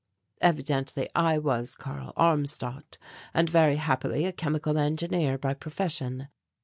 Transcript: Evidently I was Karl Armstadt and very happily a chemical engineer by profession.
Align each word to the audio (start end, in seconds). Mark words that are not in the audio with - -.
Evidently 0.41 1.07
I 1.13 1.37
was 1.37 1.75
Karl 1.75 2.11
Armstadt 2.17 2.97
and 3.35 3.47
very 3.47 3.75
happily 3.75 4.25
a 4.25 4.31
chemical 4.31 4.79
engineer 4.79 5.37
by 5.37 5.53
profession. 5.53 6.27